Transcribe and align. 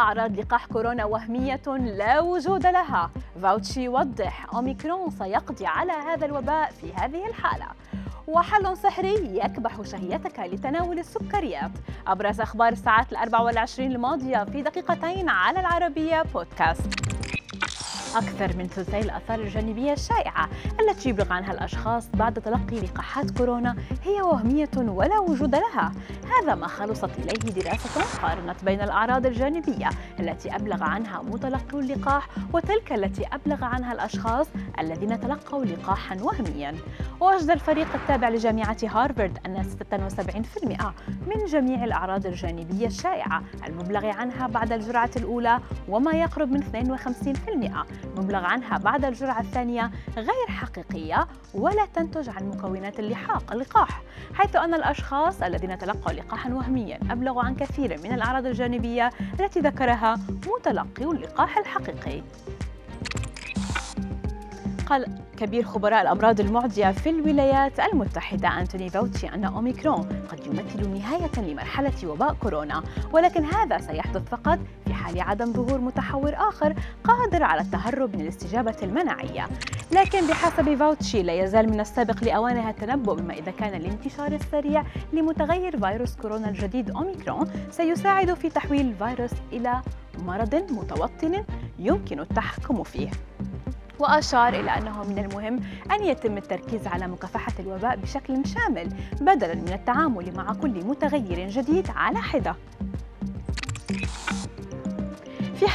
أعراض 0.00 0.40
لقاح 0.40 0.66
كورونا 0.66 1.04
وهمية 1.04 1.62
لا 1.76 2.20
وجود 2.20 2.66
لها. 2.66 3.10
فاوتشي 3.42 3.84
يوضح 3.84 4.54
أوميكرون 4.54 5.10
سيقضي 5.10 5.66
على 5.66 5.92
هذا 5.92 6.26
الوباء 6.26 6.70
في 6.70 6.92
هذه 6.94 7.26
الحالة. 7.26 7.66
وحل 8.28 8.76
سحري 8.76 9.38
يكبح 9.38 9.82
شهيتك 9.82 10.38
لتناول 10.38 10.98
السكريات. 10.98 11.70
أبرز 12.06 12.40
أخبار 12.40 12.72
الساعات 12.72 13.12
الأربع 13.12 13.40
والعشرين 13.40 13.92
الماضية 13.92 14.44
في 14.44 14.62
دقيقتين 14.62 15.28
على 15.28 15.60
العربية 15.60 16.22
بودكاست. 16.22 17.09
أكثر 18.16 18.56
من 18.56 18.66
ثلثي 18.66 19.00
الآثار 19.00 19.40
الجانبية 19.40 19.92
الشائعة 19.92 20.48
التي 20.80 21.08
يبلغ 21.08 21.32
عنها 21.32 21.52
الأشخاص 21.52 22.08
بعد 22.14 22.34
تلقي 22.34 22.80
لقاحات 22.80 23.30
كورونا 23.30 23.76
هي 24.04 24.22
وهمية 24.22 24.70
ولا 24.76 25.18
وجود 25.18 25.54
لها. 25.54 25.92
هذا 26.40 26.54
ما 26.54 26.66
خلصت 26.66 27.10
إليه 27.18 27.52
دراسة 27.52 28.20
قارنت 28.22 28.64
بين 28.64 28.80
الأعراض 28.80 29.26
الجانبية 29.26 29.88
التي 30.20 30.56
أبلغ 30.56 30.82
عنها 30.82 31.22
متلقي 31.22 31.78
اللقاح 31.78 32.28
وتلك 32.52 32.92
التي 32.92 33.26
أبلغ 33.32 33.64
عنها 33.64 33.92
الأشخاص 33.92 34.46
الذين 34.78 35.20
تلقوا 35.20 35.64
لقاحا 35.64 36.16
وهميا. 36.20 36.74
ووجد 37.20 37.50
الفريق 37.50 37.94
التابع 37.94 38.28
لجامعة 38.28 38.76
هارفارد 38.82 39.38
أن 39.46 39.62
76% 39.62 40.94
من 41.26 41.44
جميع 41.46 41.84
الأعراض 41.84 42.26
الجانبية 42.26 42.86
الشائعة 42.86 43.42
المبلغ 43.66 44.06
عنها 44.06 44.46
بعد 44.46 44.72
الجرعة 44.72 45.10
الأولى 45.16 45.60
وما 45.88 46.12
يقرب 46.12 46.50
من 46.50 46.62
52% 46.62 47.99
مبلغ 48.16 48.44
عنها 48.44 48.78
بعد 48.78 49.04
الجرعة 49.04 49.40
الثانية 49.40 49.90
غير 50.16 50.46
حقيقية 50.48 51.26
ولا 51.54 51.86
تنتج 51.94 52.28
عن 52.28 52.48
مكونات 52.48 53.00
اللحاق 53.00 53.52
اللقاح 53.52 54.02
حيث 54.34 54.56
أن 54.56 54.74
الأشخاص 54.74 55.42
الذين 55.42 55.78
تلقوا 55.78 56.12
لقاحا 56.12 56.50
وهميا 56.50 56.98
أبلغوا 57.10 57.42
عن 57.42 57.54
كثير 57.54 58.00
من 58.04 58.12
الأعراض 58.12 58.46
الجانبية 58.46 59.10
التي 59.40 59.60
ذكرها 59.60 60.18
متلقي 60.28 61.04
اللقاح 61.04 61.58
الحقيقي. 61.58 62.22
قال 64.90 65.06
كبير 65.36 65.64
خبراء 65.64 66.02
الأمراض 66.02 66.40
المعدية 66.40 66.90
في 66.90 67.10
الولايات 67.10 67.80
المتحدة 67.80 68.48
أنتوني 68.60 68.90
فاوتشي 68.90 69.28
أن 69.28 69.44
أوميكرون 69.44 70.08
قد 70.30 70.46
يمثل 70.46 70.88
نهاية 70.90 71.30
لمرحلة 71.50 72.08
وباء 72.08 72.34
كورونا. 72.34 72.82
ولكن 73.12 73.44
هذا 73.44 73.78
سيحدث 73.78 74.28
فقط 74.28 74.58
في 74.86 74.94
حال 74.94 75.20
عدم 75.20 75.52
ظهور 75.52 75.80
متحور 75.80 76.34
آخر 76.34 76.74
قادر 77.04 77.42
على 77.42 77.60
التهرب 77.60 78.16
من 78.16 78.20
الاستجابة 78.20 78.76
المناعية. 78.82 79.46
لكن 79.92 80.26
بحسب 80.26 80.74
فاوتشي 80.74 81.22
لا 81.22 81.32
يزال 81.32 81.70
من 81.70 81.80
السابق 81.80 82.24
لأوانها 82.24 82.70
التنبؤ 82.70 83.14
بما 83.14 83.34
إذا 83.34 83.50
كان 83.50 83.74
الانتشار 83.74 84.32
السريع 84.32 84.84
لمتغير 85.12 85.78
فيروس 85.80 86.16
كورونا 86.16 86.48
الجديد 86.48 86.90
أوميكرون 86.90 87.46
سيساعد 87.70 88.34
في 88.34 88.48
تحويل 88.48 88.86
الفيروس 88.88 89.32
إلى 89.52 89.82
مرض 90.18 90.54
متوطن 90.54 91.44
يمكن 91.78 92.20
التحكم 92.20 92.82
فيه. 92.82 93.10
وأشار 94.00 94.48
إلى 94.48 94.70
أنه 94.70 95.04
من 95.04 95.18
المهم 95.18 95.60
أن 95.92 96.04
يتم 96.04 96.36
التركيز 96.36 96.86
على 96.86 97.08
مكافحة 97.08 97.52
الوباء 97.60 97.96
بشكل 97.96 98.46
شامل 98.46 98.88
بدلاً 99.20 99.54
من 99.54 99.72
التعامل 99.72 100.36
مع 100.36 100.52
كل 100.52 100.84
متغير 100.84 101.48
جديد 101.48 101.88
على 101.96 102.18
في 102.22 102.54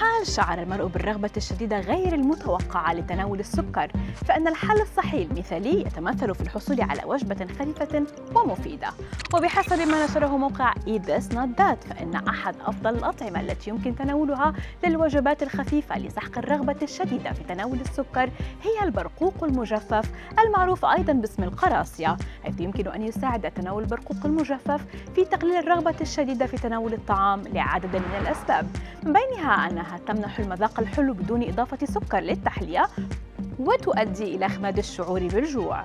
حال 0.00 0.26
شعر 0.26 0.62
المرء 0.62 0.86
بالرغبة 0.86 1.30
الشديدة 1.36 1.80
غير 1.80 2.14
المتوقعة 2.14 2.92
لتناول 2.92 3.40
السكر 3.40 3.90
فإن 4.26 4.48
الحل 4.48 4.80
الصحي 4.80 5.22
المثالي 5.22 5.80
يتمثل 5.80 6.34
في 6.34 6.40
الحصول 6.40 6.80
على 6.80 7.02
وجبة 7.04 7.46
خفيفة 7.46 8.06
ومفيدة. 8.34 8.88
وبحسب 9.34 9.88
ما 9.88 10.04
نشره 10.04 10.36
موقع 10.36 10.72
Eat 10.74 11.02
This 11.02 11.34
Not 11.34 11.62
فإن 11.88 12.14
أحد 12.28 12.54
أفضل 12.66 12.94
الأطعمة 12.94 13.40
التي 13.40 13.70
يمكن 13.70 13.96
تناولها 13.96 14.54
للوجبات 14.84 15.42
الخفيفة 15.42 15.98
لسحق 15.98 16.38
الرغبة 16.38 16.76
الشديدة 16.82 17.32
في 17.32 17.44
تناول 17.44 17.80
السكر 17.80 18.30
هي 18.62 18.84
البرقوق 18.84 19.44
المجفف 19.44 20.10
المعروف 20.38 20.84
أيضا 20.84 21.12
باسم 21.12 21.42
القراصية 21.42 22.16
حيث 22.44 22.60
يمكن 22.60 22.88
أن 22.88 23.02
يساعد 23.02 23.50
تناول 23.50 23.82
البرقوق 23.82 24.26
المجفف 24.26 24.84
في 25.14 25.24
تقليل 25.24 25.56
الرغبة 25.56 25.94
الشديدة 26.00 26.46
في 26.46 26.56
تناول 26.56 26.92
الطعام 26.92 27.42
لعدد 27.42 27.96
من 27.96 28.18
الأسباب. 28.20 28.66
من 29.02 29.12
بينها 29.12 29.68
أنها 29.70 29.89
تمنح 29.98 30.38
المذاق 30.38 30.80
الحلو 30.80 31.12
بدون 31.12 31.42
إضافة 31.42 31.86
سكر 31.86 32.20
للتحلية 32.20 32.88
وتؤدي 33.58 34.36
إلى 34.36 34.46
إخماد 34.46 34.78
الشعور 34.78 35.28
بالجوع. 35.28 35.82